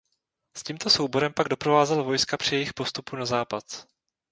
S 0.57 0.63
tímto 0.63 0.89
souborem 0.89 1.33
pak 1.33 1.47
doprovázel 1.47 2.03
vojska 2.03 2.37
při 2.37 2.55
jejich 2.55 2.73
postupu 2.73 3.15
na 3.15 3.25
západ. 3.25 3.63